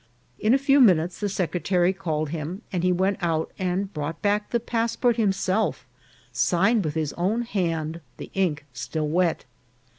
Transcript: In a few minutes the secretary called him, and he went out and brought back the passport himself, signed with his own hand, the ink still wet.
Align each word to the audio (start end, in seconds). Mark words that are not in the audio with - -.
In 0.39 0.55
a 0.55 0.57
few 0.57 0.79
minutes 0.81 1.19
the 1.19 1.29
secretary 1.29 1.93
called 1.93 2.29
him, 2.29 2.63
and 2.73 2.81
he 2.83 2.91
went 2.91 3.19
out 3.21 3.51
and 3.59 3.93
brought 3.93 4.19
back 4.23 4.49
the 4.49 4.59
passport 4.59 5.15
himself, 5.17 5.85
signed 6.33 6.83
with 6.83 6.95
his 6.95 7.13
own 7.19 7.43
hand, 7.43 8.01
the 8.17 8.31
ink 8.33 8.65
still 8.73 9.07
wet. 9.07 9.45